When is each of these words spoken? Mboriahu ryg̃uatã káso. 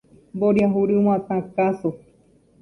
Mboriahu 0.35 0.79
ryg̃uatã 0.89 1.37
káso. 1.55 1.89